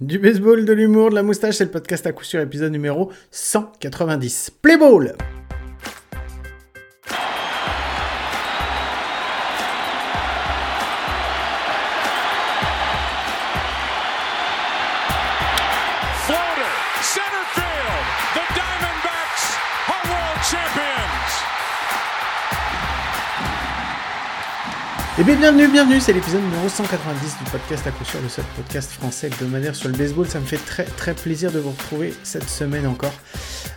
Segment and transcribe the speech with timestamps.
[0.00, 3.10] Du baseball, de l'humour, de la moustache, c'est le podcast à coup sûr, épisode numéro
[3.32, 4.52] 190.
[4.62, 5.16] Play ball
[25.28, 28.90] bien bienvenue, bienvenue, c'est l'épisode numéro 190 du podcast à coup sûr, le seul podcast
[28.92, 30.26] français hebdomadaire sur le baseball.
[30.26, 33.12] Ça me fait très très plaisir de vous retrouver cette semaine encore,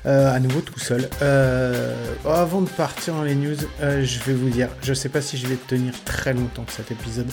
[0.05, 1.10] euh, à nouveau tout seul.
[1.22, 1.94] Euh,
[2.24, 5.36] avant de partir dans les news, euh, je vais vous dire, je sais pas si
[5.36, 7.30] je vais tenir très longtemps cet épisode.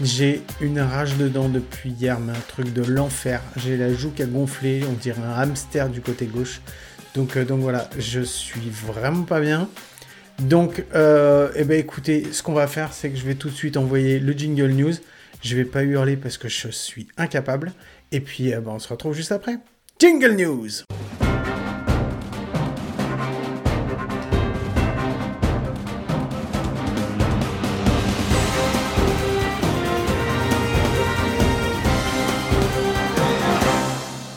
[0.00, 3.40] J'ai une rage dedans depuis hier, mais un truc de l'enfer.
[3.54, 6.62] J'ai la joue qui a gonflé, on dirait un hamster du côté gauche.
[7.14, 9.68] Donc, donc voilà, je suis vraiment pas bien.
[10.40, 13.54] Donc, euh, eh ben écoutez, ce qu'on va faire, c'est que je vais tout de
[13.54, 14.94] suite envoyer le jingle news.
[15.42, 17.72] Je vais pas hurler parce que je suis incapable.
[18.12, 19.58] Et puis, euh, ben, on se retrouve juste après.
[19.98, 20.95] Jingle news.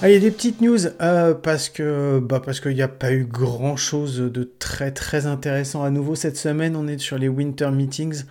[0.01, 2.87] Ah, il y a des petites news euh, parce que bah parce qu'il n'y a
[2.87, 6.77] pas eu grand chose de très très intéressant à nouveau cette semaine.
[6.77, 8.23] On est sur les winter meetings.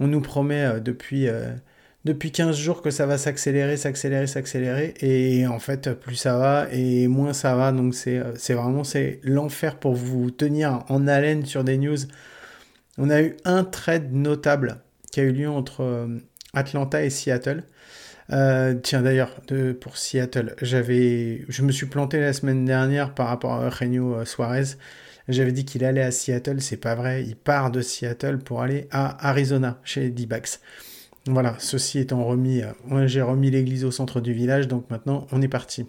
[0.00, 1.52] On nous promet euh, depuis euh,
[2.04, 6.66] depuis 15 jours que ça va s'accélérer, s'accélérer, s'accélérer et en fait plus ça va
[6.72, 7.70] et moins ça va.
[7.70, 11.98] Donc c'est c'est vraiment c'est l'enfer pour vous tenir en haleine sur des news.
[12.98, 14.78] On a eu un trade notable
[15.12, 16.08] qui a eu lieu entre
[16.52, 17.62] Atlanta et Seattle.
[18.32, 19.40] Euh, tiens d'ailleurs
[19.80, 24.24] pour Seattle, j'avais, je me suis planté la semaine dernière par rapport à Eugenio euh,
[24.24, 24.76] Suarez.
[25.28, 27.24] J'avais dit qu'il allait à Seattle, c'est pas vrai.
[27.24, 30.60] Il part de Seattle pour aller à Arizona chez D-backs.
[31.26, 35.42] Voilà, ceci étant remis, euh, j'ai remis l'église au centre du village, donc maintenant on
[35.42, 35.86] est parti.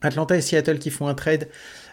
[0.00, 1.48] Atlanta et Seattle qui font un trade.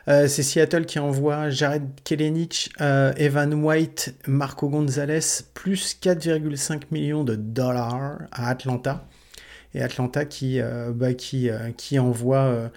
[0.08, 7.36] C'est Seattle qui envoie Jared Kelenic, euh, Evan White, Marco Gonzalez, plus 4,5 millions de
[7.36, 9.08] dollars à Atlanta.
[9.76, 12.70] Et Atlanta qui, euh, bah, qui, euh, qui envoie euh,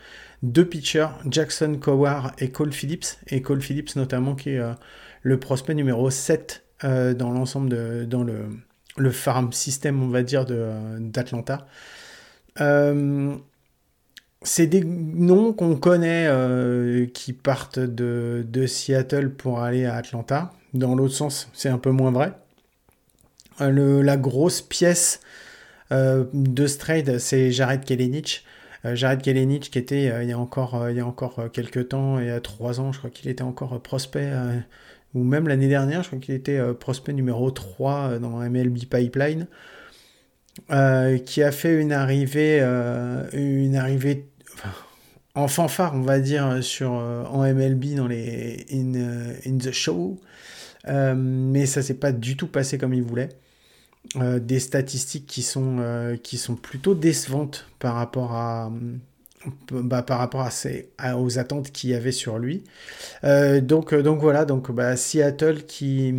[0.42, 3.06] deux pitchers, Jackson Coward et Cole Phillips.
[3.28, 4.60] Et Cole Phillips notamment qui est
[5.22, 8.46] le prospect numéro 7 euh, dans l'ensemble de dans le,
[8.98, 11.66] le farm system, on va dire, d'Atlanta.
[14.42, 16.28] C'est des noms qu'on connaît
[17.12, 20.52] qui partent de, de Seattle pour aller à Atlanta.
[20.74, 22.32] Dans l'autre sens, c'est un peu moins vrai.
[23.60, 25.20] Le- la grosse pièce
[25.90, 28.44] de ce trade, c'est Jared Kelenic.
[28.84, 31.50] Euh, Jared Kelenic qui était euh, il y a encore, euh, il y a encore
[31.52, 34.30] quelques temps, il y a trois ans, je crois qu'il était encore prospect,
[35.14, 39.46] ou même l'année dernière, je crois qu'il était prospect numéro 3 euh, dans MLB Pipeline,
[41.24, 42.60] qui a fait une arrivée,
[43.32, 44.28] une arrivée
[45.34, 50.20] en fanfare, on va dire, sur, en MLB dans les In, the Show.
[50.86, 53.28] Mais ça s'est pas du tout passé comme il voulait.
[54.16, 58.72] Euh, des statistiques qui sont, euh, qui sont plutôt décevantes par rapport à,
[59.70, 62.64] bah, par rapport à ces, à- aux attentes qu'il y avait sur lui.
[63.24, 66.14] Euh, donc, donc voilà, donc bah, Seattle qui,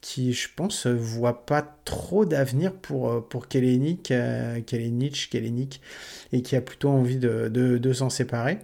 [0.00, 4.12] qui, je pense, voit pas trop d'avenir pour, pour Kelenic,
[4.66, 5.80] Kelenic, Kelenic,
[6.32, 8.58] et qui a plutôt envie de, de, s'en séparer.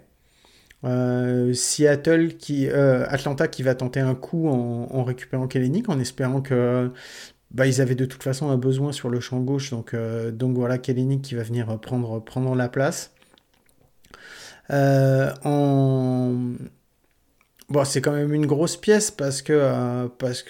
[1.55, 6.93] Seattle qui, Atlanta qui va tenter un coup en, en récupérant Kelenic en espérant que
[7.51, 10.57] bah, ils avaient de toute façon un besoin sur le champ gauche, donc, euh, donc
[10.57, 13.13] voilà Kelenic qui va venir prendre, prendre la place.
[14.71, 16.35] Euh, en...
[17.71, 20.09] Bon, c'est quand même une grosse pièce parce que euh,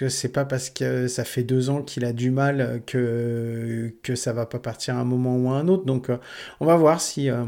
[0.09, 4.33] c'est pas parce que ça fait deux ans qu'il a du mal que que ça
[4.33, 5.85] va pas partir à un moment ou à un autre.
[5.85, 6.19] Donc, euh,
[6.61, 7.45] on va voir si euh,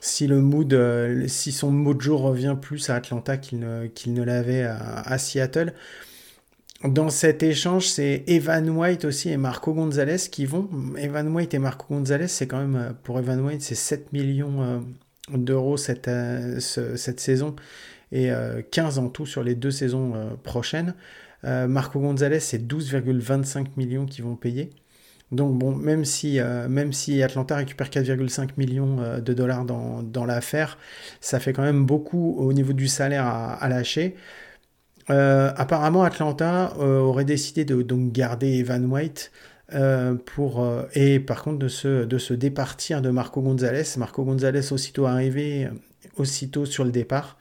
[0.00, 4.64] si le mood, euh, si son mojo revient plus à Atlanta qu'il ne ne l'avait
[4.64, 5.74] à Seattle.
[6.84, 10.68] Dans cet échange, c'est Evan White aussi et Marco Gonzalez qui vont.
[10.96, 14.62] Evan White et Marco Gonzalez, c'est quand même, euh, pour Evan White, c'est 7 millions
[14.62, 14.78] euh,
[15.36, 17.54] d'euros cette, euh, ce- cette saison
[18.10, 20.12] et euh, 15 en tout sur les deux saisons
[20.42, 20.94] prochaines.
[21.44, 24.70] Marco Gonzalez, c'est 12,25 millions qu'ils vont payer.
[25.32, 30.78] Donc bon, même si, Atlanta récupère 4,5 millions de dollars dans, dans l'affaire,
[31.20, 34.14] ça fait quand même beaucoup au niveau du salaire à lâcher.
[35.10, 39.32] Euh, apparemment, Atlanta euh, aurait décidé de donc garder Evan White
[39.74, 40.16] euh,
[40.94, 43.84] et par contre de se, de se départir de Marco Gonzalez.
[43.96, 45.68] Marco Gonzalez aussitôt arrivé,
[46.16, 47.36] aussitôt sur le départ.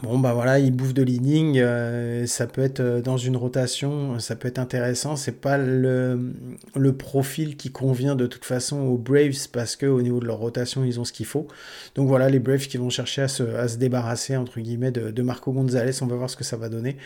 [0.00, 4.18] Bon, bah voilà, il bouffe de l'inning, euh, ça peut être euh, dans une rotation,
[4.18, 5.16] ça peut être intéressant.
[5.16, 6.32] C'est pas le,
[6.74, 10.38] le, profil qui convient de toute façon aux Braves parce que au niveau de leur
[10.38, 11.46] rotation, ils ont ce qu'il faut.
[11.94, 15.10] Donc voilà, les Braves qui vont chercher à se, à se débarrasser, entre guillemets, de,
[15.10, 16.02] de Marco Gonzalez.
[16.02, 16.96] On va voir ce que ça va donner.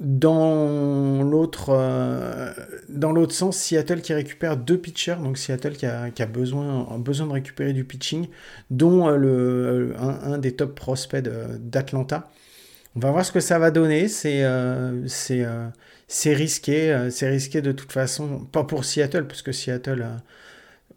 [0.00, 2.52] Dans l'autre, euh,
[2.88, 6.96] dans l'autre sens, Seattle qui récupère deux pitchers, donc Seattle qui a, qui a besoin,
[6.98, 8.28] besoin de récupérer du pitching,
[8.70, 12.30] dont euh, le, euh, un, des top prospects d'Atlanta.
[12.94, 14.06] On va voir ce que ça va donner.
[14.06, 14.44] C'est
[16.10, 20.06] c'est risqué, c'est risqué de toute façon, pas pour Seattle, parce que Seattle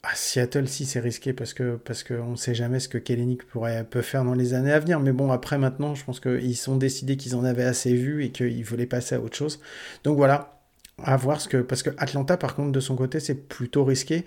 [0.04, 3.46] à Seattle, si c'est risqué parce que parce qu'on ne sait jamais ce que Kellenic
[3.48, 5.00] pourrait peut faire dans les années à venir.
[5.00, 8.32] Mais bon, après maintenant, je pense qu'ils sont décidés qu'ils en avaient assez vu et
[8.32, 9.60] qu'ils voulaient passer à autre chose.
[10.04, 10.62] Donc voilà,
[11.04, 14.26] à voir ce que parce que Atlanta, par contre, de son côté, c'est plutôt risqué.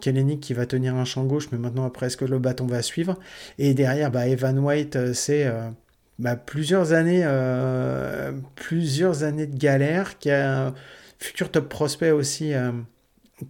[0.00, 2.82] Kellenic qui va tenir un champ gauche, mais maintenant après, est-ce que le bâton va
[2.82, 3.18] suivre?
[3.58, 5.70] Et derrière, bah, Evan White, euh, c'est euh,
[6.18, 10.74] bah, plusieurs années, euh, plusieurs années de galère, qui a
[11.18, 12.52] futur top prospect aussi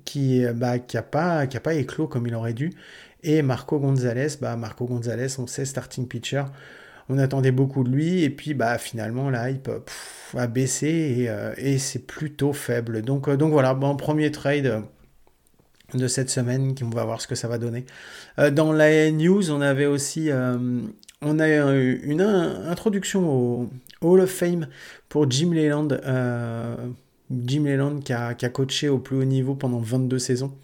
[0.04, 2.72] qui n'a bah, qui pas, qui a pas éclos comme il aurait dû.
[3.24, 6.44] Et Marco Gonzalez, bah, Marco Gonzalez, on sait, starting pitcher.
[7.08, 9.70] On attendait beaucoup de lui, et puis bah, finalement, la hype
[10.36, 13.02] a baissé et, euh, et c'est plutôt faible.
[13.02, 14.82] Donc, euh, donc voilà, bon, premier trade
[15.94, 17.84] de cette semaine, on va voir ce que ça va donner.
[18.38, 20.30] Euh, dans la news, on avait aussi
[21.26, 23.70] on a une introduction au
[24.02, 24.66] Hall of Fame
[25.08, 25.88] pour Jim Leyland
[27.30, 30.54] Jim Leland qui a, coaché au plus haut niveau pendant 22 saisons.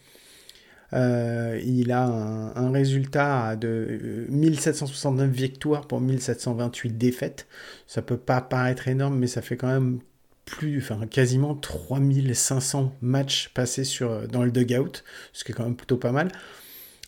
[0.92, 7.46] Euh, il a un, résultat de 1769 victoires pour 1728 défaites.
[7.86, 10.00] Ça peut pas paraître énorme, mais ça fait quand même
[10.44, 13.84] plus, enfin quasiment 3500 matchs passés
[14.32, 16.30] dans le dugout, ce qui est quand même plutôt pas mal.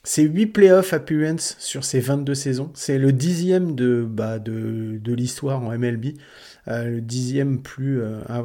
[0.05, 2.71] C'est 8 playoff appearances sur ces 22 saisons.
[2.75, 6.17] C'est le dixième de, bah, l'histoire en MLB.
[6.69, 8.37] Euh, le dixième plus euh, à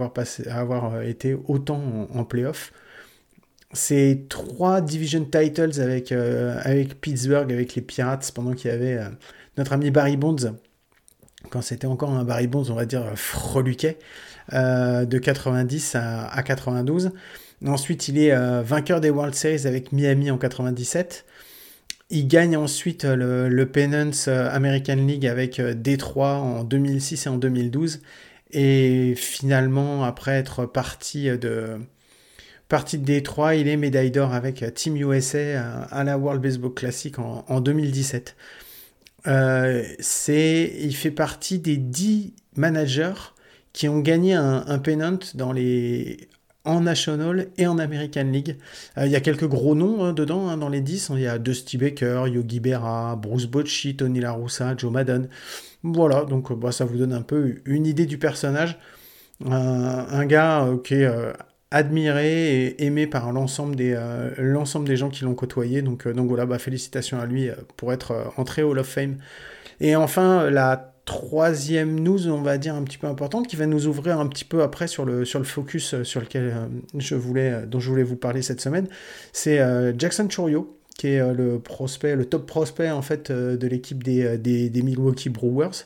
[0.59, 2.71] avoir, euh, été autant en, playoff.
[3.73, 6.13] C'est trois division titles avec,
[7.01, 8.97] Pittsburgh, avec les Pirates, pendant qu'il y avait
[9.57, 10.55] notre ami Barry Bonds,
[11.49, 13.97] quand c'était encore un Barry Bonds, on va dire, freluquet,
[14.53, 17.11] de 90 à, à 92.
[17.65, 21.25] Ensuite, il est vainqueur des World Series avec Miami en 97.
[22.09, 27.25] Il gagne ensuite euh, le, le Pennant euh, American League avec euh, Détroit en 2006
[27.25, 28.01] et en 2012.
[28.51, 31.77] Et finalement, après être parti de,
[32.69, 37.19] parti de Détroit, il est médaille d'or avec Team USA à, la World Baseball Classic
[37.19, 38.37] en, 2017.
[39.99, 43.33] c'est, il fait partie des 10 managers
[43.73, 46.29] qui ont gagné un pennant dans les
[46.67, 48.57] en National et en American League.
[48.97, 51.11] Euh, il y a quelques gros noms hein, dedans, hein, dans les 10.
[51.15, 55.29] Il y a Dusty Baker, Yogi Berra, Bruce Bocci, Tony La Russa, Joe Madden.
[55.83, 58.77] Voilà, donc euh, bah, ça vous donne un peu une idée du personnage.
[59.45, 61.09] un gars euh, qui est
[61.71, 63.97] admiré et aimé par l'ensemble des,
[64.37, 65.81] l'ensemble des gens qui l'ont côtoyé.
[65.81, 69.17] Donc, donc voilà, bah, félicitations à lui pour être entré au Hall of Fame.
[69.79, 73.87] Et enfin, la troisième news, on va dire, un petit peu importante, qui va nous
[73.87, 76.67] ouvrir un petit peu après sur le, sur le focus euh, sur lequel euh,
[76.97, 78.87] je voulais, euh, dont je voulais vous parler cette semaine.
[79.31, 79.57] C'est
[79.97, 84.81] Jackson Churio, qui est le prospect, le top prospect en fait de l'équipe des, des,
[84.81, 85.85] Milwaukee Brewers.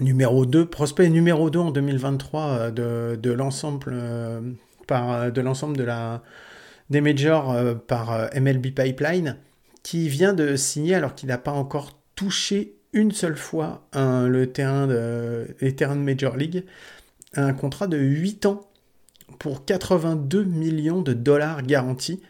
[0.00, 3.94] Numéro 2, prospect numéro 2 en 2023 de, de l'ensemble
[4.86, 6.22] par de l'ensemble de la
[6.90, 9.38] des majors par MLB Pipeline
[9.82, 14.86] qui vient de signer alors qu'il n'a pas encore touché une seule fois le terrain
[14.86, 16.64] de, les terrains de Major League,
[17.34, 18.62] un contrat de 8 ans
[19.38, 22.22] pour 82 millions de dollars garantis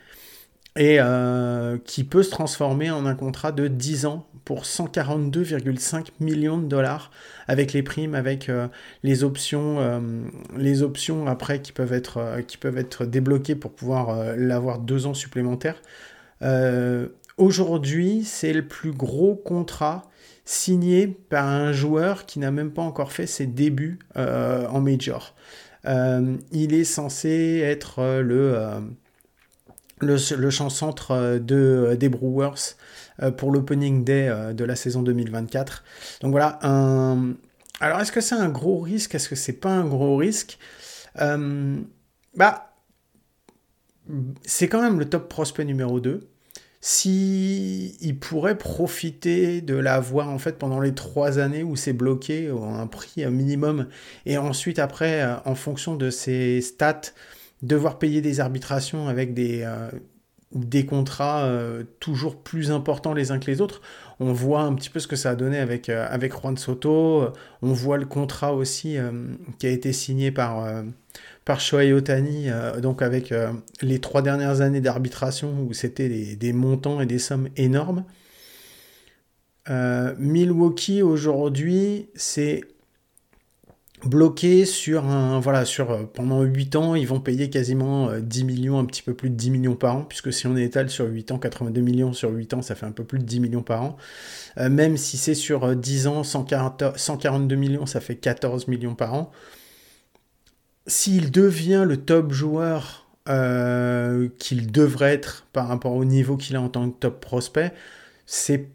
[0.77, 6.59] et euh, qui peut se transformer en un contrat de 10 ans pour 142,5 millions
[6.59, 7.11] de dollars
[7.49, 8.69] avec les primes, avec euh,
[9.03, 10.01] les options, euh,
[10.57, 15.15] les options après qui peuvent être, qui peuvent être débloquées pour pouvoir l'avoir deux ans
[15.15, 15.81] supplémentaires.
[17.39, 20.11] Aujourd'hui, c'est le plus gros contrat
[20.47, 25.35] signé par un joueur qui n'a même pas encore fait ses débuts euh, en major.
[25.85, 28.57] Euh, il est censé être euh, le,
[30.01, 32.77] le, le champ centre de, des Brewers
[33.39, 35.85] pour l'opening day de la saison 2024.
[36.21, 37.33] Donc voilà, un...
[37.81, 39.15] alors est-ce que c'est un gros risque?
[39.15, 40.59] Est-ce que c'est pas un gros risque?
[41.17, 42.75] Bah,
[44.45, 46.29] c'est quand même le top prospect numéro 2
[46.89, 52.49] si il pourrait profiter de l'avoir en fait pendant les trois années où c'est bloqué
[52.49, 53.89] à un prix minimum
[54.25, 57.01] et ensuite après euh, en fonction de ses stats
[57.63, 61.51] devoir payer des arbitrations avec des, euh, contrats
[61.99, 63.83] toujours plus importants les uns que les autres.
[64.21, 67.33] On voit un petit peu ce que ça a donné avec, avec Juan Soto.
[67.63, 68.97] On voit le contrat aussi
[69.59, 70.65] qui a été signé par,
[71.47, 72.49] par Shohei Otani,
[72.83, 73.33] donc avec
[73.81, 78.05] les trois dernières années d'arbitration où c'était des, montants et des sommes énormes.
[80.19, 82.63] Milwaukee aujourd'hui, c'est
[84.05, 88.45] bloqué sur un voilà sur euh, pendant 8 ans ils vont payer quasiment 10 euh,
[88.45, 91.07] millions un petit peu plus de 10 millions par an puisque si on étale sur
[91.07, 93.63] 8 ans 82 millions sur 8 ans ça fait un peu plus de 10 millions
[93.63, 93.97] par an
[94.59, 99.15] euh, même si c'est sur 10 ans 140, 142 millions ça fait 14 millions par
[99.15, 99.33] an
[100.87, 103.03] s'il devient le top joueur
[104.39, 107.73] qu'il devrait être par rapport au niveau qu'il a en tant que top prospect
[108.25, 108.69] c'est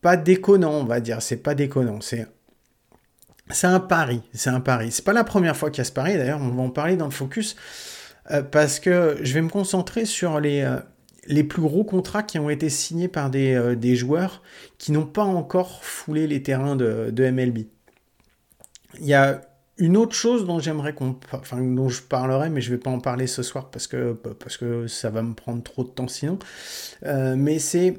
[0.00, 2.26] pas déconnant on va dire c'est pas déconnant c'est
[3.50, 4.90] c'est un pari, c'est un pari.
[4.90, 6.96] C'est pas la première fois qu'il y a ce pari, d'ailleurs, on va en parler
[6.96, 7.56] dans le focus,
[8.30, 10.78] euh, parce que je vais me concentrer sur les, euh,
[11.26, 14.42] les plus gros contrats qui ont été signés par des, euh, des joueurs
[14.78, 17.66] qui n'ont pas encore foulé les terrains de, de, MLB.
[19.00, 19.40] Il y a
[19.78, 23.00] une autre chose dont j'aimerais qu'on, enfin, dont je parlerai, mais je vais pas en
[23.00, 26.38] parler ce soir parce que, parce que ça va me prendre trop de temps sinon,
[27.02, 27.96] mais c'est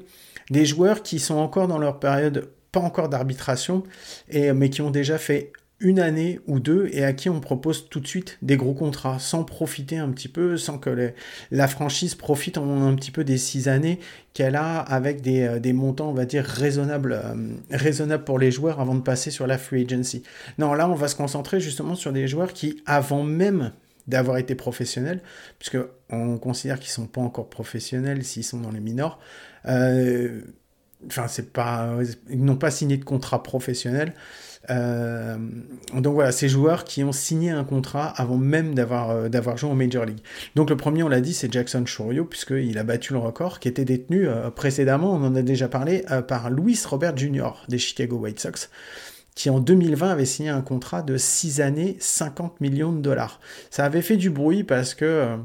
[0.50, 3.84] des joueurs qui sont encore dans leur période pas encore d'arbitration,
[4.28, 5.52] et, mais qui ont déjà fait
[5.84, 9.18] une année ou deux et à qui on propose tout de suite des gros contrats
[9.18, 11.12] sans profiter un petit peu, sans que
[11.50, 14.00] la franchise profite un petit peu des six années
[14.32, 17.34] qu'elle a avec des, euh, montants, on va dire, raisonnables, euh,
[17.70, 20.22] raisonnables pour les joueurs avant de passer sur la free agency.
[20.58, 23.72] Non, là, on va se concentrer justement sur des joueurs qui, avant même
[24.08, 25.20] d'avoir été professionnels,
[25.58, 25.78] puisque
[26.10, 29.18] on considère qu'ils sont pas encore professionnels s'ils sont dans les minors,
[29.66, 30.40] euh,
[31.06, 31.98] Enfin, c'est pas,
[32.30, 34.14] ils n'ont pas signé de contrat professionnel.
[34.70, 35.36] Euh,
[35.94, 39.70] donc voilà, ces joueurs qui ont signé un contrat avant même d'avoir euh, d'avoir joué
[39.70, 40.20] en Major League.
[40.54, 43.68] Donc le premier, on l'a dit, c'est Jackson Chourio, puisqu'il a battu le record qui
[43.68, 47.64] était détenu euh, précédemment, on en a déjà parlé, par Louis Robert Jr.
[47.68, 48.70] des Chicago White Sox,
[49.34, 53.40] qui en 2020 avait signé un contrat de 6 années, 50 millions de dollars.
[53.70, 55.36] Ça avait fait du bruit parce que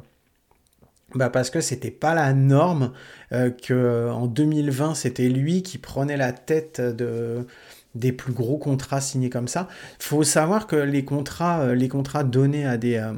[1.16, 2.92] bah parce que c'était pas la norme
[3.32, 7.48] que en 2020 c'était lui qui prenait la tête de
[7.96, 9.68] des plus gros contrats signés comme ça.
[10.00, 13.14] Faut savoir que les contrats euh, les contrats donnés à des euh,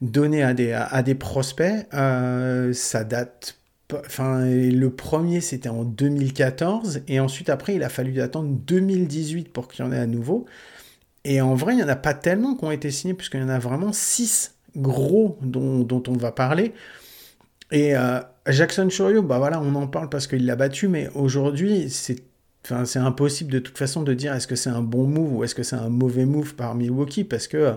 [0.00, 3.56] donnés à des à, des prospects euh, ça date
[4.06, 9.66] Enfin, le premier c'était en 2014 et ensuite après il a fallu attendre 2018 pour
[9.66, 10.46] qu'il y en ait à nouveau.
[11.24, 13.42] Et en vrai, il n'y en a pas tellement qui ont été signés puisqu'il y
[13.42, 16.72] en a vraiment 6 gros dont, on va parler.
[17.72, 17.94] Et
[18.46, 22.29] Jackson Churio, bah voilà, on en parle parce qu'il l'a battu, mais aujourd'hui, c'est
[22.64, 25.44] Enfin, c'est impossible de toute façon de dire est-ce que c'est un bon move ou
[25.44, 27.72] est-ce que c'est un mauvais move par Milwaukee parce que euh,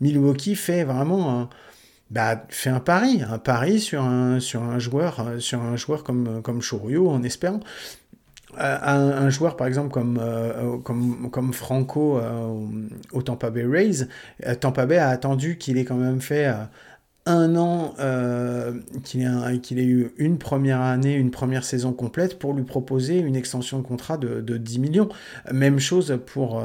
[0.00, 1.48] Milwaukee fait vraiment un,
[2.10, 6.02] bah, fait un pari, un pari sur un, sur un joueur, euh, sur un joueur
[6.02, 6.60] comme, comme
[7.08, 7.60] en espérant
[8.60, 12.54] euh, un, joueur par exemple comme, euh, comme, comme Franco euh,
[13.12, 14.06] au Tampa Bay Rays,
[14.60, 16.52] Tampa Bay a attendu qu'il ait quand même fait
[17.26, 17.94] un an,
[19.02, 23.18] qu'il ait, qu'il ait, eu une première année, une première saison complète pour lui proposer
[23.18, 25.08] une extension de contrat de, de 10 millions.
[25.52, 26.62] Même chose pour...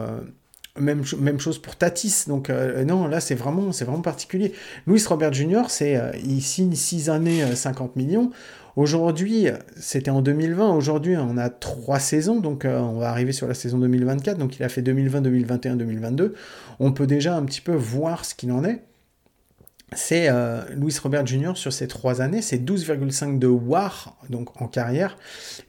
[0.80, 2.26] Même, même, chose pour Tatis.
[2.28, 4.54] Donc non, là c'est vraiment, vraiment particulier.
[4.88, 8.32] Louis Robert Jr., c'est, il signe 6 années, 50 millions.
[8.80, 13.46] Aujourd'hui, c'était en 2020, aujourd'hui on a trois saisons, donc euh, on va arriver sur
[13.46, 16.34] la saison 2024, donc il a fait 2020, 2021, 2022.
[16.80, 18.82] On peut déjà un petit peu voir ce qu'il en est.
[19.96, 21.54] C'est euh, Louis Robert Jr.
[21.56, 25.18] sur ces trois années, c'est 12,5 de WAR donc en carrière,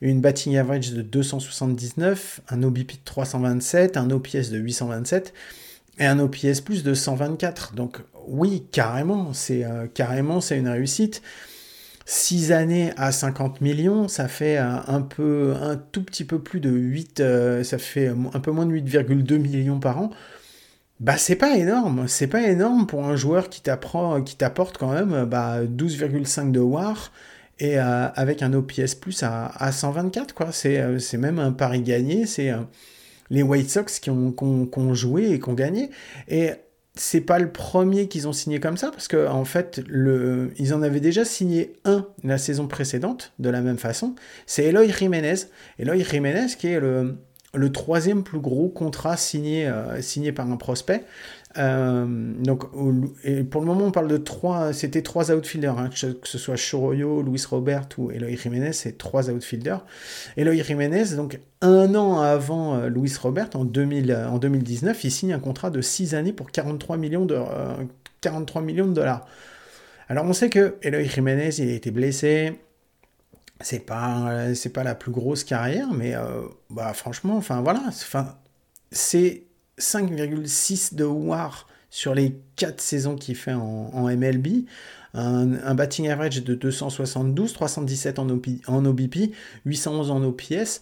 [0.02, 5.32] une batting average de 279, un OBP de 327, un OPS de 827
[5.98, 7.74] et un OPS plus de 124.
[7.74, 11.22] Donc oui, carrément, c'est euh, carrément c'est une réussite.
[12.06, 15.54] 6 années à 50 millions, ça fait un peu,
[15.92, 19.78] tout petit peu plus de 8, euh, ça fait un peu moins de 8,2 millions
[19.78, 20.10] par an.
[21.00, 24.92] Bah c'est pas énorme, c'est pas énorme pour un joueur qui t'apprend, qui t'apporte quand
[24.92, 27.10] même bah, 12,5 de WAR
[27.58, 30.50] et euh, avec un OPS plus à, 124 quoi.
[30.66, 32.52] Euh, c'est, même un pari gagné, c'est
[33.30, 35.88] les White Sox qui ont, qui ont joué et qui ont gagné.
[36.28, 36.50] Et
[36.94, 40.74] c'est pas le premier qu'ils ont signé comme ça, parce que en fait, le, ils
[40.74, 44.14] en avaient déjà signé un la saison précédente, de la même façon.
[44.44, 45.46] C'est Eloy Jiménez.
[45.78, 47.16] Eloy Jiménez qui est le,
[47.54, 51.04] le troisième plus gros contrat signé, euh, signé par un prospect.
[51.58, 52.62] Euh, donc,
[53.24, 56.54] et pour le moment, on parle de trois, c'était trois outfielders, hein, que ce soit
[56.56, 59.84] Choroyo, Luis Robert ou Eloy Jiménez, c'est trois outfielders.
[60.36, 65.32] Eloy Jiménez, donc un an avant euh, Luis Robert, en, 2000, en 2019, il signe
[65.32, 67.36] un contrat de 6 années pour 43 millions de,
[68.20, 69.26] 43 millions de dollars.
[70.08, 72.60] Alors on sait que Eloy Jiménez, il a été blessé.
[73.62, 76.14] C'est pas, c'est pas la plus grosse carrière, mais
[76.70, 78.36] bah, franchement, enfin voilà, enfin,
[78.90, 79.44] c'est
[79.78, 84.64] 5,6 de WAR sur les 4 saisons qu'il fait en, MLB.
[85.12, 90.80] Un, batting average de 272, 317 en, en OBP, 811 en OPS.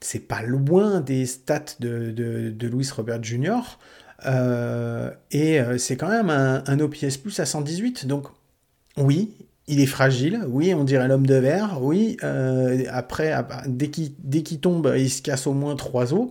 [0.00, 3.78] C'est pas loin des stats de, de, Louis Robert Jr.
[4.24, 8.06] Euh, et euh, c'est quand même un, un, OPS plus à 118.
[8.06, 8.28] Donc,
[8.96, 9.34] oui,
[9.68, 10.42] il est fragile.
[10.48, 11.78] Oui, on dirait l'homme de verre.
[11.80, 13.34] Oui, euh, après,
[13.66, 16.28] dès qu'il tombe, il se casse au moins trois os.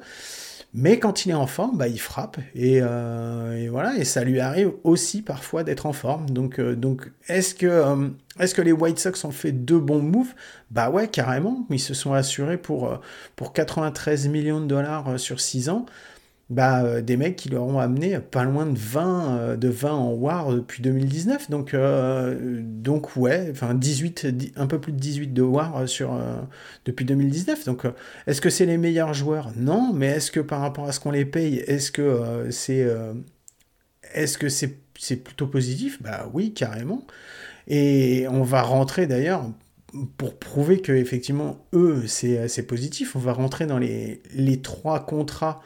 [0.78, 2.38] Mais quand il est en forme, bah, il frappe.
[2.58, 6.30] Euh, et, voilà, et ça lui arrive aussi parfois d'être en forme.
[6.30, 6.78] Donc, euh,
[7.30, 8.10] est-ce que, euh,
[8.42, 10.34] est que les White Sox ont fait deux bons moves?
[10.72, 11.66] Bah ouais, carrément.
[11.70, 13.00] Ils se sont assurés pour,
[13.38, 15.86] pour 93 millions de dollars sur 6 ans
[16.50, 19.92] bah, euh, des mecs qui leur ont amené pas loin de 20, euh, de 20
[19.92, 21.50] en War depuis 2019.
[21.50, 26.20] Donc, euh, donc ouais, enfin 18, un peu plus de 18 de War sur,
[26.86, 27.66] depuis 2019.
[27.66, 27.86] Donc,
[28.28, 29.52] est-ce que c'est les meilleurs joueurs?
[29.56, 32.86] Non, mais est-ce que par rapport à ce qu'on les paye, est-ce que c'est
[34.14, 34.38] est-ce
[35.16, 36.02] plutôt positif?
[36.02, 37.06] Bah oui, carrément.
[37.68, 39.50] Et on va rentrer d'ailleurs
[40.18, 43.16] pour prouver que effectivement eux c'est positif.
[43.16, 45.62] On va rentrer dans les, les trois contrats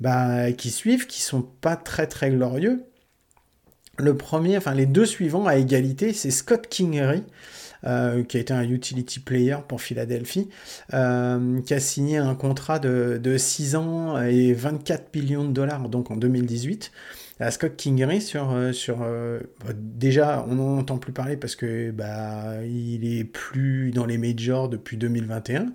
[0.00, 2.84] bah, qui suivent, qui sont pas très très glorieux.
[3.98, 7.22] Le premier, enfin les deux suivants à égalité, c'est Scott Kingery,
[7.84, 10.48] euh, qui a été un utility player pour Philadelphie,
[10.94, 15.88] euh, qui a signé un contrat de, de, 6 ans et 24 millions de dollars
[15.88, 16.92] donc en 2018.
[17.40, 19.06] À Scott Kingery sur, euh, sur
[19.74, 24.68] déjà on n'en entend plus parler parce que bah il est plus dans les majors
[24.68, 25.72] depuis 2021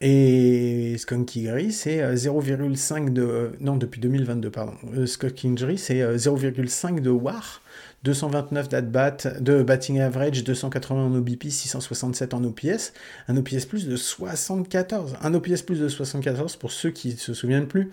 [0.00, 3.52] et Skunky Gris, c'est 0,5 de...
[3.60, 4.74] Non, depuis 2022, pardon.
[4.96, 7.62] Euh, c'est 0,5 de WAR,
[8.02, 12.92] 229 bat de batting average, 280 en OBP, 667 en OPS,
[13.28, 15.16] un OPS plus de 74.
[15.22, 17.90] Un OPS plus de 74, pour ceux qui ne se souviennent plus,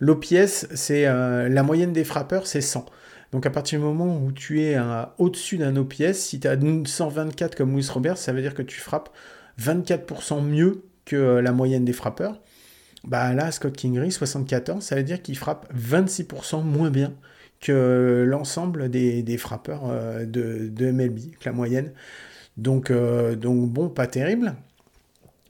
[0.00, 2.84] l'OPS, c'est euh, la moyenne des frappeurs, c'est 100.
[3.30, 4.76] Donc à partir du moment où tu es
[5.18, 8.80] au-dessus d'un OPS, si tu as 124 comme Louis Robert, ça veut dire que tu
[8.80, 9.10] frappes
[9.60, 10.82] 24% mieux
[11.16, 12.40] euh, la moyenne des frappeurs.
[13.04, 17.14] Bah là, Scott Kingery, 74, ça veut dire qu'il frappe 26% moins bien
[17.60, 21.92] que l'ensemble des, frappeurs euh, de, de, MLB, que la moyenne.
[22.56, 24.54] Donc, euh, donc bon, pas terrible.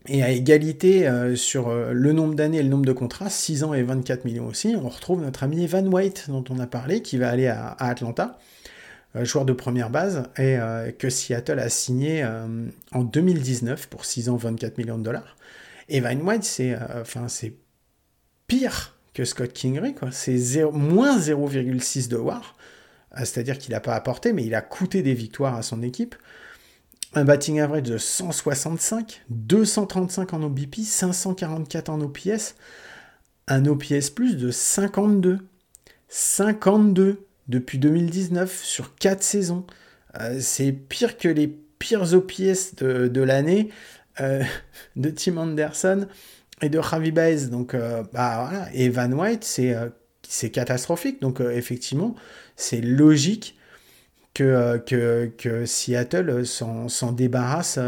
[0.07, 3.83] Et à égalité sur le nombre d'années et le nombre de contrats, 6 ans et
[3.83, 7.29] 24 millions aussi, on retrouve notre ami Evan White dont on a parlé, qui va
[7.29, 8.38] aller à, Atlanta,
[9.14, 10.59] joueur de première base, et
[10.99, 12.25] que Seattle a signé
[12.92, 15.37] en 2019 pour 6 ans, 24 millions de dollars.
[15.88, 17.27] Evan White, c'est euh, enfin
[18.47, 20.11] pire que Scott Kingery, quoi.
[20.12, 22.57] C'est moins 0,6 de WAR,
[23.14, 26.14] euh, c'est-à-dire qu'il n'a pas apporté, mais il a coûté des victoires à son équipe.
[27.14, 32.55] Un batting average de 165, 235 en OBP, 544 en OPS,
[33.47, 35.38] un OPS plus de 52.
[36.11, 39.64] 52 depuis 2019 sur 4 saisons.
[40.20, 43.70] Euh, c'est pire que les pires OPS de, l'année.
[44.20, 44.42] Euh,
[44.96, 46.06] de Tim Anderson
[46.62, 47.46] et de Javi Baez.
[47.46, 48.68] Donc, euh, bah, voilà.
[48.74, 49.74] Et Van White, c'est
[50.30, 51.22] c'est catastrophique.
[51.22, 52.14] Donc, effectivement,
[52.54, 53.56] c'est logique
[54.34, 57.78] que, que, que Seattle s'en débarrasse,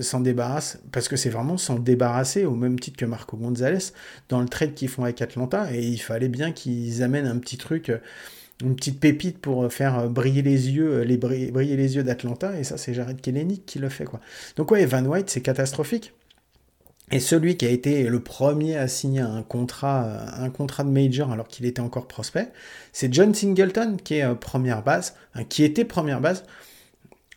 [0.00, 3.92] s'en débarrasse, parce que c'est vraiment s'en débarrasser, au même titre que Marco Gonzalez,
[4.28, 5.72] dans le trade qu'ils font avec Atlanta.
[5.72, 7.92] Et il fallait bien qu'ils amènent un petit truc
[8.62, 12.76] une petite pépite pour faire briller les yeux, les briller les yeux d'Atlanta, et ça
[12.76, 14.20] c'est Jared Kelenic qui le fait quoi.
[14.56, 16.12] Donc ouais, Van White c'est catastrophique.
[17.10, 21.30] Et celui qui a été le premier à signer un contrat, un contrat de major
[21.32, 22.48] alors qu'il était encore prospect,
[22.92, 25.14] c'est John Singleton qui est euh, première base,
[25.48, 26.44] qui était première base.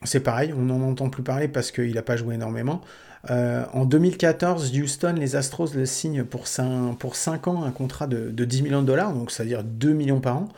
[0.03, 2.81] C'est pareil, on n'en entend plus parler parce qu'il n'a pas joué énormément.
[3.29, 8.07] Euh, en 2014, Houston, les Astros le signent pour 5, pour 5 ans un contrat
[8.07, 10.49] de, de 10 millions de dollars, donc c'est-à-dire 2 millions par an.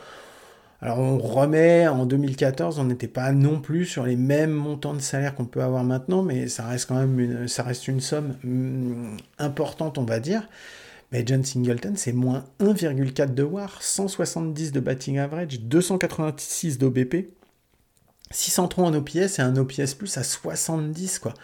[0.82, 5.00] Alors on remet, en 2014, on n'était pas non plus sur les mêmes montants de
[5.00, 10.04] salaire qu'on peut avoir maintenant, mais ça reste quand même une, somme mm, importante, on
[10.04, 10.48] va dire.
[11.12, 17.28] Mais John Singleton, c'est moins 1,4 de WAR, 170 de batting average, 286 d'OBP,
[18.30, 21.34] 603 en OPS et un OPS plus à 70, quoi.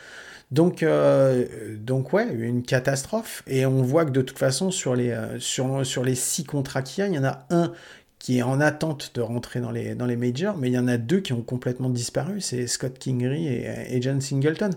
[0.53, 3.43] Donc, euh, donc ouais, une catastrophe.
[3.49, 7.03] Et on voit que de toute façon, sur les, euh, sur les six contrats qu'il
[7.03, 7.73] y a, il y en a un
[8.27, 10.89] qui est en attente de rentrer dans les, dans les majors, mais il y en
[10.89, 14.73] a deux qui ont complètement disparu, c'est Scott Kingery et, John Singleton.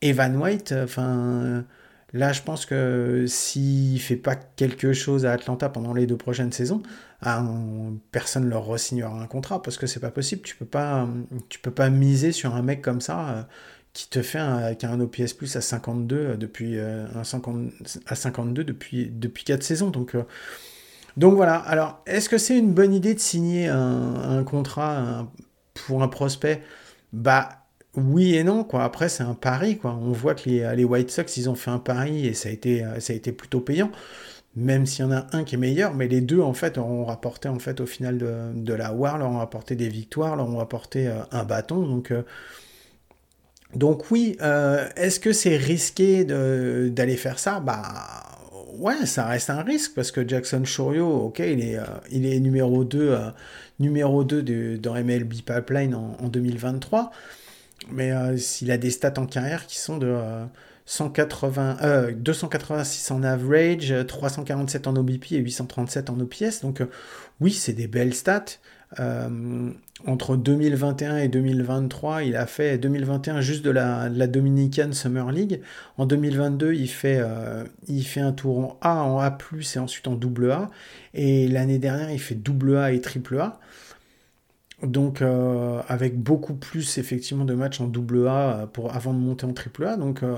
[0.00, 1.64] Evan White, enfin,
[2.12, 6.50] Là, je pense que s'il fait pas quelque chose à Atlanta pendant les deux prochaines
[6.50, 6.82] saisons,
[7.20, 7.46] ah,
[8.10, 10.42] personne ne leur re-signera un contrat parce que c'est pas possible.
[10.42, 11.08] Tu peux pas,
[11.50, 13.42] tu peux pas miser sur un mec comme ça euh,
[13.92, 17.22] qui te fait un, qui a un OPS plus à 52 euh, depuis euh, un
[17.22, 17.70] 50,
[18.06, 19.90] à 52 depuis depuis quatre saisons.
[19.90, 20.16] Donc
[21.16, 21.56] donc voilà.
[21.56, 25.28] Alors, est-ce que c'est une bonne idée de signer un, contrat
[25.74, 26.62] pour un prospect?
[27.12, 27.48] Bah
[27.96, 28.84] oui et non, quoi.
[28.84, 29.92] Après, c'est un pari, quoi.
[29.92, 32.84] On voit que les, White Sox, ils ont fait un pari et ça a été,
[33.00, 33.90] ça a été plutôt payant.
[34.54, 37.04] Même s'il y en a un qui est meilleur, mais les deux, en fait, ont
[37.06, 40.60] rapporté, en fait, au final de, la War, leur ont apporté des victoires, leur ont
[40.60, 41.86] apporté euh, un bâton.
[41.86, 42.22] Donc, euh,
[44.10, 47.60] oui, euh, est-ce que c'est risqué d'aller faire ça?
[47.60, 47.82] Bah
[48.78, 51.78] ouais, ça reste un risque parce que Jackson Chorio, ok, il est,
[52.10, 53.16] est numéro 2,
[53.78, 57.10] numéro 2 de, dans MLB Pipeline en, en 2023.
[57.90, 58.36] Mais euh,
[58.68, 60.16] a des stats en carrière qui sont de
[60.86, 66.60] 180, euh, 286 euh, en average, 347 en OBP et 837 en OPS.
[66.62, 66.82] Donc
[67.40, 68.44] oui, c'est des belles stats.
[68.98, 75.60] Entre 2021 et 2023, il a fait 2021 juste de la, Dominican Summer League.
[75.96, 77.20] En 2022, il fait,
[77.88, 79.38] il fait un tour en A, en A+,
[79.74, 80.70] et ensuite en double A.
[81.14, 83.60] Et l'année dernière, il fait double A et triple A.
[84.82, 89.46] Donc euh, avec beaucoup plus effectivement de matchs en double A pour, avant de monter
[89.46, 89.96] en triple A.
[89.96, 90.36] Donc euh,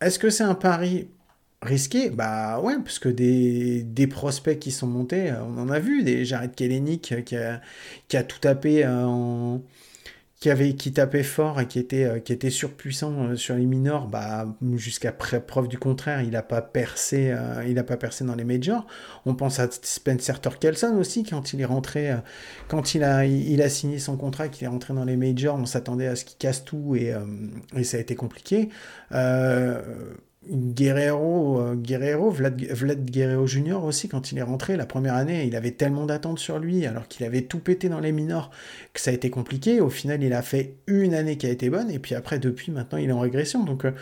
[0.00, 1.08] est-ce que c'est un pari
[1.62, 6.02] risqué Bah ouais, parce que des, des, prospects qui sont montés, on en a vu,
[6.02, 7.60] des Jared Kelenic qui a,
[8.08, 9.62] qui a tout tapé en
[10.40, 13.66] qui avait qui tapait fort et qui était euh, qui était surpuissant euh, sur les
[13.66, 18.44] minors bah jusqu'à preuve du contraire il n'a pas percé euh, pas percé dans les
[18.44, 18.86] majors.
[19.24, 22.14] On pense à Spencer Torkelson aussi quand il est rentré
[22.68, 25.66] quand il a il a signé son contrat qu'il est rentré dans les majors on
[25.66, 27.14] s'attendait à ce qu'il casse tout et,
[27.76, 28.68] et ça a été compliqué
[30.50, 35.54] Guerrero, euh, Guerrero Vlad, Guerrero Junior aussi, quand il est rentré la première année, il
[35.54, 38.50] avait tellement d'attentes sur lui, alors qu'il avait tout pété dans les minors,
[38.94, 39.80] que ça a été compliqué.
[39.80, 42.72] Au final, il a fait une année qui a été bonne, et puis après, depuis,
[42.72, 43.64] maintenant, il est en régression.
[43.64, 43.92] Donc, euh,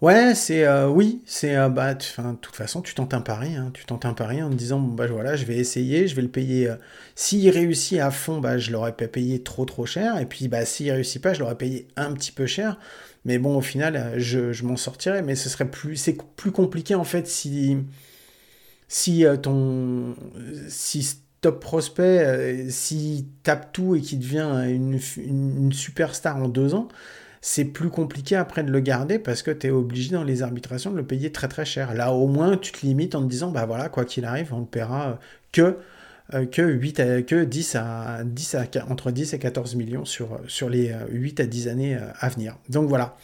[0.00, 3.70] ouais, c'est, euh, oui, c'est, bah, de toute façon, tu tentes un pari, hein.
[3.74, 6.22] tu tentes un pari en te disant, bon, bah voilà, je vais essayer, je vais
[6.22, 6.72] le payer.
[7.16, 10.64] S'il réussit à fond, bah, je l'aurais pas payé trop trop cher, et puis, bah,
[10.64, 12.78] s'il réussit pas, je l'aurais payé un petit peu cher.
[13.24, 15.22] Mais bon, au final, je, m'en sortirais.
[15.22, 17.78] Mais ce serait plus, c'est plus compliqué en fait si,
[18.88, 20.14] si euh, ton,
[20.68, 26.74] si top prospect, euh, s'il tape tout et qu'il devient une, une, superstar en deux
[26.74, 26.88] ans,
[27.40, 30.90] c'est plus compliqué après de le garder parce que tu es obligé dans les arbitrations
[30.90, 31.94] de le payer très très cher.
[31.94, 34.60] Là, au moins, tu te limites en te disant, bah voilà, quoi qu'il arrive, on
[34.60, 35.20] le paiera
[35.52, 35.74] que euh,
[36.30, 40.68] que, 8 à, que 10 à, 10 à, entre 10 et 14 millions sur, sur
[40.68, 42.56] les 8 euh, à 10 années euh, à venir.
[42.68, 43.16] Donc voilà.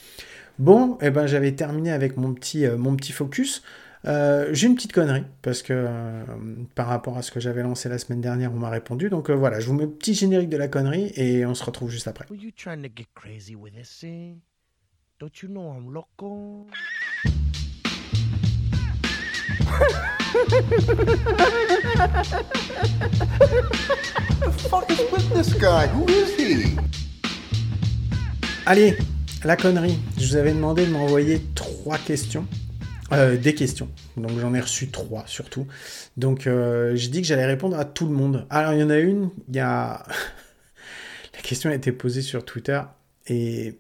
[0.59, 3.65] Bon, eh ben, j'avais terminé avec mon petit, mon petit focus.
[4.05, 5.89] j'ai une petite connerie, parce que
[6.77, 9.11] par rapport à ce que j'avais lancé la semaine dernière, on m'a répondu.
[9.11, 11.91] Donc voilà, je vous mets un petit générique de la connerie et on se retrouve
[11.91, 12.25] juste après.
[28.67, 28.97] Allez,
[29.45, 29.99] la connerie.
[30.19, 32.47] Je vous avais demandé de m'envoyer trois questions.
[33.13, 33.89] Euh, des questions.
[34.17, 35.67] Donc j'en ai reçu trois surtout.
[36.17, 38.47] Donc euh, j'ai dit que j'allais répondre à tout le monde.
[38.49, 40.03] Alors il y en a une, il y a...
[41.35, 42.81] la question a été posée sur Twitter
[43.27, 43.79] et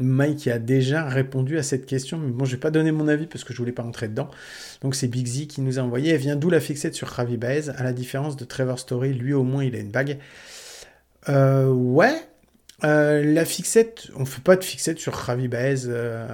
[0.00, 3.26] Mike a déjà répondu à cette question, mais bon, je vais pas donner mon avis
[3.26, 4.30] parce que je voulais pas rentrer dedans.
[4.82, 6.12] Donc c'est Big qui nous a envoyé.
[6.12, 7.70] Elle vient d'où la fixette sur Ravi Baez?
[7.76, 10.18] À la différence de Trevor Story, lui au moins il a une bague.
[11.28, 12.14] Euh, ouais.
[12.84, 16.28] Euh, la fixette, on fait pas de fixette sur Ravi Baez euh,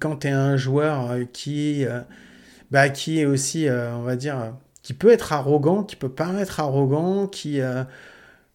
[0.00, 1.86] quand tu es un joueur qui,
[2.70, 7.26] bah, qui est aussi, on va dire, qui peut être arrogant, qui peut paraître arrogant,
[7.26, 7.60] qui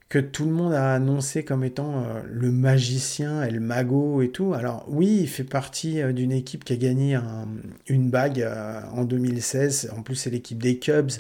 [0.10, 4.30] que tout le monde a annoncé comme étant euh, le magicien et le mago et
[4.30, 4.54] tout.
[4.54, 7.20] Alors oui, il fait partie euh, d'une équipe qui a gagné
[7.88, 9.92] une bague euh, en 2016.
[9.98, 11.12] En plus, c'est l'équipe des Cubs.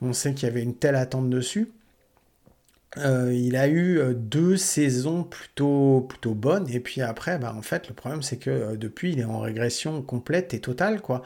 [0.00, 1.68] On sait qu'il y avait une telle attente dessus.
[2.96, 7.60] Euh, il a eu euh, deux saisons plutôt, plutôt bonnes, et puis après, bah, en
[7.60, 11.02] fait, le problème c'est que euh, depuis, il est en régression complète et totale.
[11.02, 11.22] Quoi.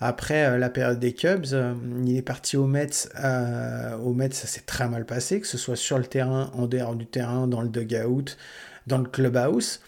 [0.00, 1.46] Après la période des Cubs,
[2.04, 3.08] il est parti au Mets.
[4.02, 6.96] au Mets, ça s'est très mal passé, que ce soit sur le terrain, en dehors
[6.96, 8.36] du terrain, dans le dugout,
[8.86, 9.80] dans le clubhouse.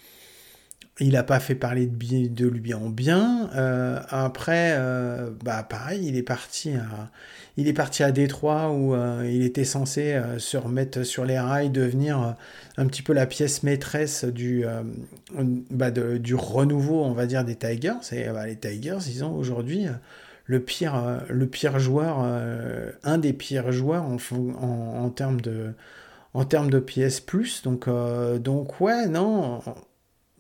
[0.99, 3.51] Il n'a pas fait parler de, lui en bien.
[3.55, 7.11] Euh, après, euh, bah pareil, il est parti à,
[7.59, 11.69] il est parti à Détroit où euh, il était censé se remettre sur les rails,
[11.69, 12.37] devenir
[12.79, 14.65] un petit peu la pièce maîtresse du,
[15.71, 15.91] bah
[16.35, 17.93] renouveau, on va dire, des Tigers.
[18.33, 19.87] Bah, les Tigers, ils ont aujourd'hui
[20.47, 21.47] le pire, le
[21.79, 22.21] joueur,
[23.05, 25.75] un des pires joueurs en, termes de
[26.33, 26.45] en
[27.27, 27.63] plus.
[27.65, 27.87] Donc,
[28.41, 29.61] donc ouais, non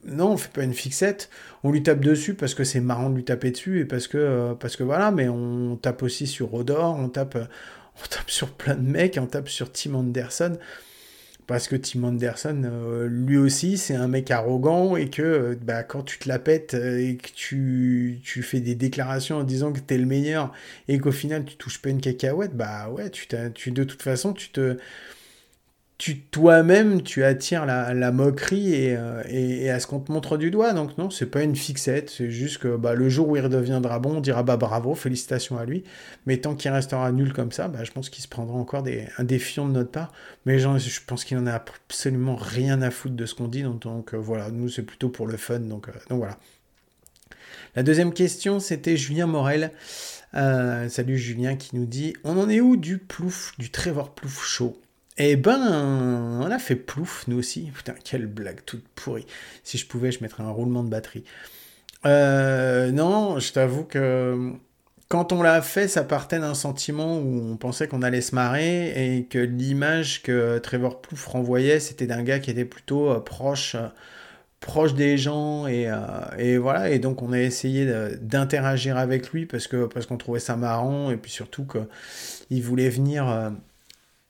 [0.07, 1.31] non, on fait pas une fixette,
[1.63, 4.19] on lui tape dessus parce que c'est marrant de lui taper dessus et parce que,
[4.19, 7.45] euh, parce que voilà, mais on tape aussi sur Odor, on tape, euh,
[8.03, 10.57] on tape sur plein de mecs, on tape sur Tim Anderson.
[11.47, 16.03] Parce que Tim Anderson, euh, lui aussi, c'est un mec arrogant et que bah, quand
[16.03, 19.97] tu te la pètes et que tu, tu fais des déclarations en disant que t'es
[19.97, 20.53] le meilleur
[20.89, 24.33] et qu'au final tu touches pas une cacahuète, bah ouais, tu, tu de toute façon,
[24.33, 24.77] tu te
[25.99, 30.75] tu toi-même tu attires la, moquerie euh, et, à ce qu'on te montre du doigt.
[30.75, 33.99] Donc non, c'est pas une fixette, c'est juste que bah, le jour où il redeviendra
[33.99, 35.85] bon, on dira bah bravo, félicitations à lui.
[36.27, 39.07] Mais tant qu'il restera nul comme ça, bah, je pense qu'il se prendra encore des,
[39.17, 40.13] un défiant de notre part.
[40.45, 43.63] Mais je pense qu'il en a absolument rien à foutre de ce qu'on dit.
[43.63, 45.61] Donc, euh, voilà, nous c'est plutôt pour le fun.
[45.61, 46.39] Donc, euh, donc voilà.
[47.75, 49.71] La deuxième question, c'était Julien Morel.
[50.33, 54.79] salut Julien qui nous dit On en est où du plouf, du Trevor Plouf chaud?
[55.19, 57.71] Eh ben, on a fait plouf, nous aussi.
[57.75, 59.27] Putain, quelle blague toute pourrie.
[59.65, 61.25] Si je pouvais, je mettrais un roulement de batterie.
[62.05, 64.53] Euh, non, je t'avoue que
[65.09, 69.17] quand on l'a fait, ça partait d'un sentiment où on pensait qu'on allait se marrer
[69.17, 73.77] et que l'image que Trevor Plouf renvoyait, c'était d'un gars qui était plutôt euh, proche,
[73.77, 75.91] euh, des gens et,
[76.39, 76.91] et, voilà.
[76.91, 77.87] Et donc on a essayé
[78.21, 82.89] d'interagir avec lui parce que parce qu'on trouvait ça marrant et puis surtout qu'il voulait
[82.89, 83.53] venir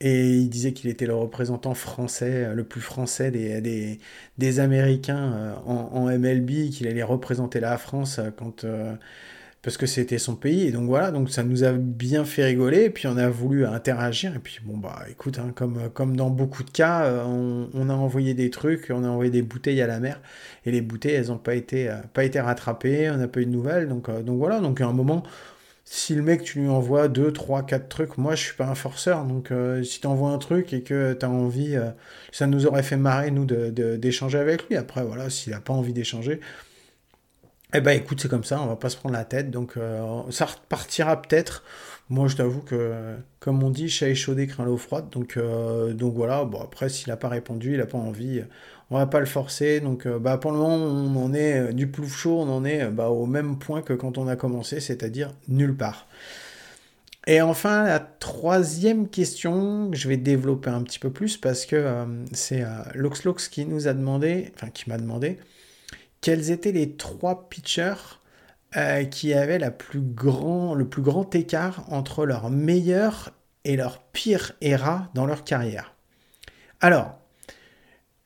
[0.00, 3.98] et il disait qu'il était le représentant français, euh, le plus français des, des,
[4.36, 8.66] des Américains euh, en, en, MLB, qu'il allait représenter la France euh, quand,
[9.62, 10.66] parce que c'était son pays.
[10.66, 12.84] Et donc voilà, donc ça nous a bien fait rigoler.
[12.84, 14.36] Et puis on a voulu interagir.
[14.36, 18.34] Et puis bon, bah écoute, hein, comme, comme dans beaucoup de cas, on, a envoyé
[18.34, 20.20] des trucs, on a envoyé des bouteilles à la mer.
[20.66, 23.50] Et les bouteilles, elles n'ont pas été, pas été rattrapées, on n'a pas eu de
[23.50, 23.88] nouvelles.
[23.88, 25.24] Donc, donc voilà, donc à un moment
[25.88, 28.74] si le mec, tu lui envoies 2, 3, 4 trucs, moi je suis pas un
[28.74, 31.90] forceur, donc euh, si tu envoies un truc et que tu as envie, euh,
[32.32, 34.76] ça nous aurait fait marrer, nous, d'échanger avec lui.
[34.76, 36.40] Après, voilà, s'il a pas envie d'échanger,
[37.74, 40.22] eh ben écoute, c'est comme ça, on va pas se prendre la tête, donc euh,
[40.30, 41.64] ça repartira peut-être.
[42.08, 45.36] Moi, je t'avoue que, comme on dit, chat échaudé craint l'eau froide, donc,
[45.94, 48.42] donc voilà, bon après, s'il n'a pas répondu, il n'a pas envie
[48.90, 49.80] on va pas le forcer.
[49.80, 52.64] Donc euh, bah, pour le moment, on en est euh, du plouf chaud, on en
[52.64, 56.06] est euh, bah, au même point que quand on a commencé, c'est-à-dire nulle part.
[57.26, 61.84] Et enfin, la troisième question, je vais développer un petit peu plus parce que
[62.30, 65.36] c'est Loxlox qui nous a demandé, enfin qui m'a demandé,
[66.26, 68.18] quels étaient les trois pitchers
[69.12, 73.30] qui avaient le plus grand écart entre leur meilleur
[73.64, 75.94] et leur pire ERA dans leur carrière.
[76.80, 77.16] Alors,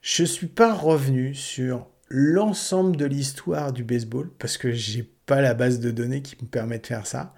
[0.01, 5.39] je ne suis pas revenu sur l'ensemble de l'histoire du baseball parce que j'ai pas
[5.39, 7.35] la base de données qui me permet de faire ça.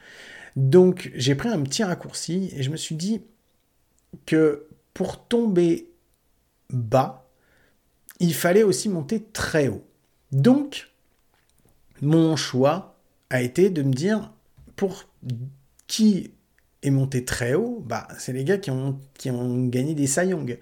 [0.56, 3.22] Donc j'ai pris un petit raccourci et je me suis dit
[4.26, 5.90] que pour tomber
[6.70, 7.30] bas,
[8.22, 9.86] il fallait aussi monter très haut.
[10.34, 10.90] Donc
[12.02, 12.98] mon choix
[13.30, 14.32] a été de me dire
[14.76, 15.06] pour
[15.88, 16.32] qui
[16.82, 19.00] est monté très haut, bah c'est les gars qui ont,
[19.68, 20.58] gagné des Cy Young.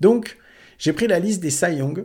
[0.00, 0.38] Donc
[0.78, 2.04] j'ai pris la liste des Cy Young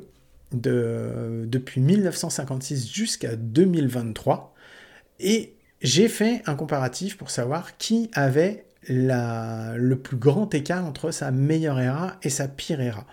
[0.53, 4.55] de, depuis 1956 jusqu'à 2023
[5.19, 11.31] et j'ai fait un comparatif pour savoir qui avait le plus grand écart entre sa
[11.31, 13.05] meilleure ERA et sa pire ERA.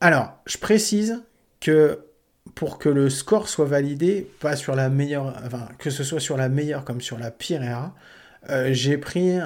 [0.00, 1.22] Alors, je précise
[1.60, 2.07] que
[2.54, 6.36] pour que le score soit validé, pas sur la meilleure, enfin, que ce soit sur
[6.36, 7.94] la meilleure comme sur la pire ERA,
[8.50, 9.36] euh, j'ai pris.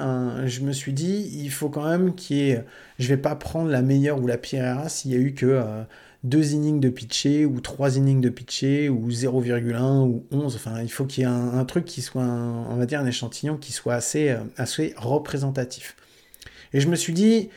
[0.45, 2.65] Je me suis dit, il faut quand même qu'il y ait.
[2.99, 5.45] Je vais pas prendre la meilleure ou la pire ERA s'il y a eu que
[5.45, 5.83] euh,
[6.23, 10.55] deux innings de pitcher ou trois innings de pitcher ou 0,1 ou 11.
[10.55, 13.57] Enfin, il faut qu'il y ait un, truc qui soit, on va dire, un échantillon
[13.57, 15.95] qui soit assez, euh, assez représentatif.
[16.73, 17.49] Et je me suis dit,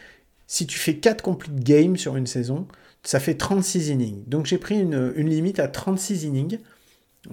[0.46, 2.66] si tu fais 4 complete games sur une saison,
[3.07, 4.25] ça fait 36 innings.
[4.27, 6.59] Donc j'ai pris une, une limite à 36 innings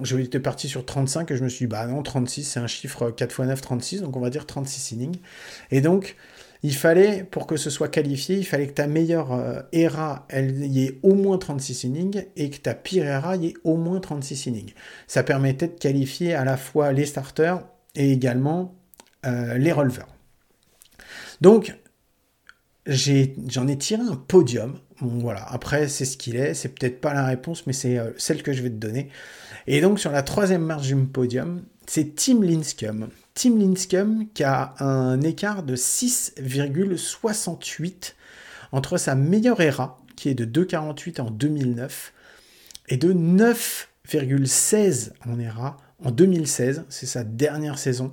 [0.02, 3.10] J'étais parti sur 35 et je me suis dit, bah non, 36, c'est un chiffre
[3.10, 5.16] 4 x 9, 36, donc on va dire 36 innings.
[5.70, 6.16] Et donc,
[6.62, 10.64] il fallait, pour que ce soit qualifié, il fallait que ta meilleure euh, ERA, elle
[10.66, 14.46] y ait au moins 36 innings et que ta pire ERA ait au moins 36
[14.46, 14.72] innings.
[15.06, 17.60] Ça permettait de qualifier à la fois les starters
[17.94, 18.74] et également
[19.26, 20.08] euh, les releveurs.
[21.40, 21.76] Donc,
[22.86, 24.78] j'en ai, tiré un podium.
[25.00, 26.54] Bon, voilà, après, c'est ce qu'il est.
[26.54, 29.08] C'est peut-être pas la réponse, mais c'est euh, celle que je vais te donner.
[29.66, 33.08] Et donc, sur la troisième marche du podium, c'est Tim Linscomb.
[33.34, 38.14] Tim Linscomb qui a un écart de 6,68
[38.72, 42.12] entre sa meilleure ERA, qui est de 2,48 en 2009,
[42.88, 46.84] et de 9,16 en ERA en 2016.
[46.88, 48.12] C'est sa dernière saison.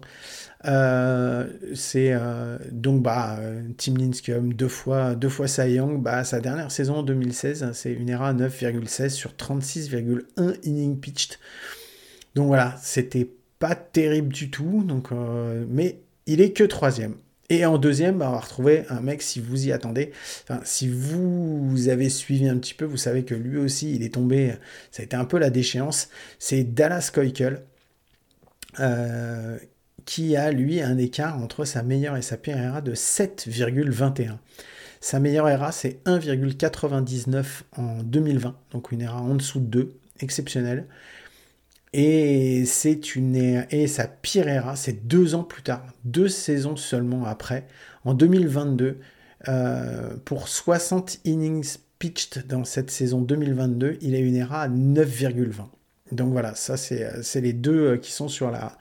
[0.65, 3.39] Euh, c'est euh, donc bah,
[3.77, 7.93] Tim Lincecum, deux fois, deux fois Cy Young, bah, sa dernière saison en 2016, c'est
[7.93, 11.39] une ERA 9,16 sur 36,1 innings pitched.
[12.35, 17.15] Donc voilà, c'était pas terrible du tout, donc, euh, mais il est que troisième.
[17.49, 20.11] Et en deuxième, bah, on va retrouver un mec, si vous y attendez,
[20.43, 24.13] enfin, si vous avez suivi un petit peu, vous savez que lui aussi, il est
[24.13, 24.53] tombé,
[24.91, 27.63] ça a été un peu la déchéance, c'est Dallas Keuchel,
[28.79, 29.57] euh,
[30.05, 34.37] qui a lui un écart entre sa meilleure et sa pire ERA de 7,21.
[34.99, 37.45] Sa meilleure ERA c'est 1,99
[37.77, 40.85] en 2020, donc une ERA en dessous de 2, exceptionnelle.
[41.93, 43.35] Et c'est une
[43.69, 47.67] et sa pire ERA, c'est deux ans plus tard, deux saisons seulement après,
[48.05, 48.97] en 2022,
[49.49, 55.65] euh, pour 60 innings pitched dans cette saison 2022, il a une ERA à 9,20.
[56.11, 58.77] Donc voilà, ça c'est les deux euh, qui sont sur la,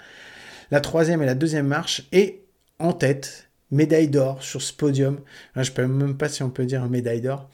[0.70, 2.02] la troisième et la deuxième marche.
[2.12, 2.42] Et
[2.78, 5.20] en tête, médaille d'or sur ce podium.
[5.54, 7.48] je ne sais même pas si on peut dire médaille d'or.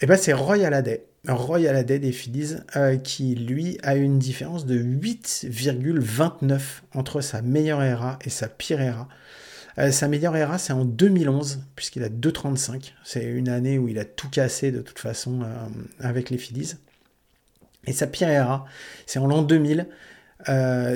[0.00, 1.04] Et eh ben c'est Roy Halladay.
[1.26, 6.60] Roy Halladay des Phillies, euh, qui lui a une différence de 8,29
[6.92, 9.08] entre sa meilleure ERA et sa pire ERA.
[9.78, 12.92] Euh, sa meilleure ERA, c'est en 2011, puisqu'il a 2,35.
[13.04, 15.46] C'est une année où il a tout cassé de toute façon euh,
[16.00, 16.74] avec les Phillies.
[17.86, 18.66] Et sa pire ERA,
[19.06, 19.86] c'est en l'an 2000.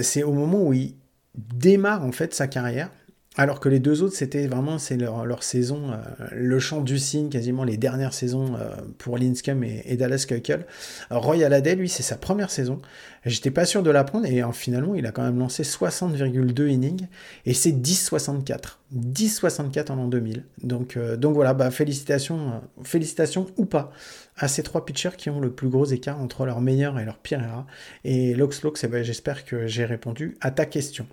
[0.03, 0.95] c'est au moment où il
[1.35, 2.91] démarre en fait sa carrière.
[3.39, 5.97] Alors que les deux autres, c'était vraiment leur, saison, euh,
[6.33, 10.67] le chant du cygne, quasiment les dernières saisons euh, pour Linscomb et, Dallas Keuchel.
[11.09, 12.83] Roy Halladay, lui, c'est sa première saison.
[13.25, 17.07] J'étais pas sûr de la prendre et finalement, il a quand même lancé 60,2 innings
[17.47, 18.79] et c'est 10,64.
[18.93, 20.43] 10,64 en l'an 2000.
[20.65, 23.93] Donc, euh, donc voilà, bah, félicitations, félicitations ou pas
[24.37, 27.19] à ces trois pitchers qui ont le plus gros écart entre leur meilleur et leur
[27.19, 27.67] pire ERA.
[28.05, 31.07] Et Lox Lox, eh ben, j'espère que j'ai répondu à ta question.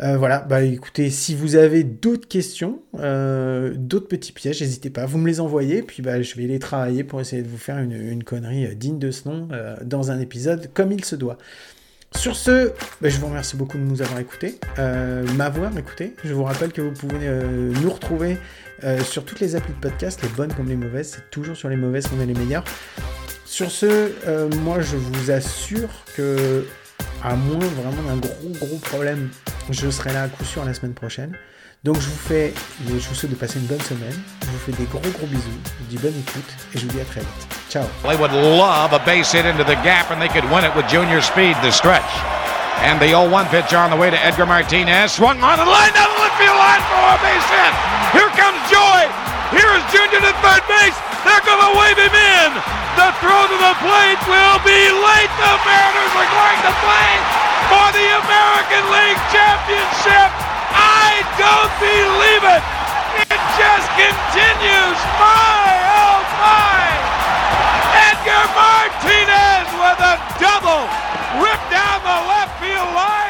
[0.00, 5.06] Euh, voilà, bah écoutez, si vous avez d'autres questions, euh, d'autres petits pièges, n'hésitez pas,
[5.06, 7.78] vous me les envoyez, puis bah, je vais les travailler pour essayer de vous faire
[7.78, 9.48] une, connerie euh, digne de ce nom
[9.82, 11.36] dans un épisode comme il se doit.
[12.14, 14.60] Sur ce, bah, je vous remercie beaucoup de nous avoir écoutés,
[15.36, 16.14] m'avoir écouté.
[16.24, 17.28] Je vous rappelle que vous pouvez
[17.82, 18.38] nous retrouver
[19.04, 21.16] sur toutes les applis de podcast, les bonnes comme les mauvaises.
[21.16, 22.64] C'est toujours sur les mauvaises qu'on est les meilleurs.
[23.44, 24.10] Sur ce,
[24.62, 26.64] moi je vous assure que
[27.22, 29.28] à moins vraiment d'un gros gros problème,
[29.70, 31.36] je serai là à coup sûr la semaine prochaine.
[31.84, 32.52] Donc je vous fais,
[32.86, 34.16] je vous souhaite de passer une bonne semaine.
[34.42, 35.58] Je vous fais des gros gros bisous.
[35.62, 37.42] Je vous dis bonne écoute et je vous dis à très vite.
[37.70, 37.86] Ciao.
[38.02, 40.88] They would love a base hit into the gap and they could win it with
[40.88, 42.08] junior speed the stretch.
[42.82, 45.12] And the 0-1 pitch on the way to Edgar Martinez.
[45.12, 47.74] Swung on the line down the left field line for a base hit.
[48.14, 49.00] Here comes Joy.
[49.54, 50.98] Here is Junior to third base.
[51.26, 52.50] They're going to wave him in.
[52.98, 55.32] The throw to the plate will be late.
[55.38, 60.30] The Mariners are going to play for the American League Championship.
[60.72, 62.62] I don't believe it.
[63.28, 64.98] It just continues.
[65.20, 66.80] My, oh my.
[68.08, 70.88] Edgar Martinez with a double
[71.44, 73.27] ripped down the left field line.